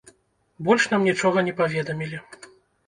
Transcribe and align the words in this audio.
Больш 0.69 0.87
нам 0.95 1.07
нічога 1.11 1.47
не 1.51 1.55
паведамілі. 1.61 2.25